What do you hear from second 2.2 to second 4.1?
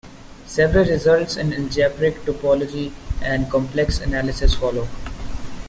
topology and complex